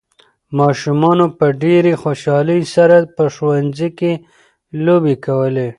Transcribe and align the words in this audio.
ماشومانو 0.59 1.25
په 1.37 1.45
ډېرې 1.61 1.93
خوشالۍ 2.01 2.61
سره 2.75 2.97
په 3.15 3.23
ښوونځي 3.35 3.89
کې 3.99 4.11
لوبې 4.85 5.15
کولې. 5.25 5.69